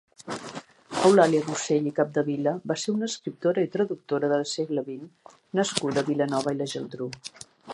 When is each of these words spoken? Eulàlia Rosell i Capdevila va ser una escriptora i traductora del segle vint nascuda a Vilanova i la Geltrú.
Eulàlia 1.09 1.41
Rosell 1.49 1.89
i 1.89 1.93
Capdevila 1.99 2.53
va 2.71 2.77
ser 2.85 2.93
una 2.95 3.09
escriptora 3.13 3.67
i 3.67 3.71
traductora 3.75 4.31
del 4.33 4.49
segle 4.53 4.85
vint 4.89 5.05
nascuda 5.61 6.05
a 6.05 6.09
Vilanova 6.11 6.57
i 6.57 6.59
la 6.63 6.69
Geltrú. 6.75 7.09